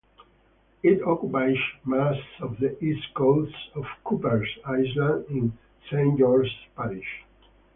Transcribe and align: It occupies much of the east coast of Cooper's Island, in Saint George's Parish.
It 0.81 1.03
occupies 1.03 1.57
much 1.83 2.17
of 2.39 2.57
the 2.57 2.75
east 2.83 3.13
coast 3.13 3.53
of 3.75 3.85
Cooper's 4.03 4.49
Island, 4.65 5.25
in 5.29 5.53
Saint 5.91 6.17
George's 6.17 6.51
Parish. 6.75 7.23